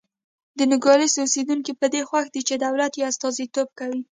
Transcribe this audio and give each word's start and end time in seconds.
د 0.57 0.59
نوګالس 0.71 1.13
اوسېدونکي 1.19 1.71
په 1.79 1.85
دې 1.93 2.01
خوښ 2.09 2.25
دي 2.33 2.41
چې 2.47 2.55
دولت 2.63 2.93
یې 2.97 3.07
استازیتوب 3.11 3.67
کوي. 3.79 4.01